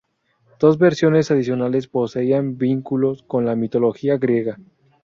Dos 0.59 0.79
versiones 0.79 1.29
adicionales 1.29 1.85
poseían 1.87 2.57
vínculos 2.57 3.21
con 3.21 3.45
la 3.45 3.55
mitología 3.55 4.17
griega. 4.17 4.57